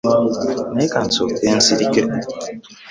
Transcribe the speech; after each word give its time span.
Naye 0.73 0.87
ka 0.93 0.99
nsooke 1.07 1.45
nsirike. 1.57 2.01